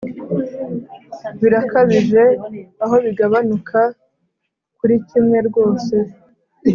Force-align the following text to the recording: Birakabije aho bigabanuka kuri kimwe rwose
Birakabije 1.39 2.23
aho 2.83 2.95
bigabanuka 3.05 3.81
kuri 4.77 4.95
kimwe 5.09 5.37
rwose 5.47 5.95